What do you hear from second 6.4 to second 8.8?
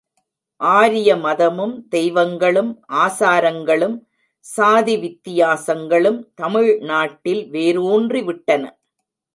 தமிழ் நாட்டில் வேரூன்றிவிட்டன.